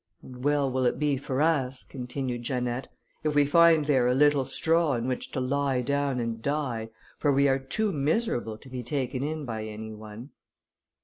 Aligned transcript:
"And 0.23 0.43
well 0.43 0.71
will 0.71 0.87
it 0.87 0.97
be 0.97 1.15
for 1.15 1.43
us," 1.43 1.83
continued 1.83 2.41
Janette, 2.41 2.87
"if 3.23 3.35
we 3.35 3.45
find 3.45 3.85
there 3.85 4.07
a 4.07 4.15
little 4.15 4.45
straw 4.45 4.93
on 4.93 5.07
which 5.07 5.29
to 5.33 5.39
lie 5.39 5.81
down 5.83 6.19
and 6.19 6.41
die, 6.41 6.89
for 7.19 7.31
we 7.31 7.47
are 7.47 7.59
too 7.59 7.91
miserable 7.93 8.57
to 8.57 8.67
be 8.67 8.81
taken 8.81 9.21
in 9.21 9.45
by 9.45 9.65
any 9.65 9.93
one." 9.93 10.31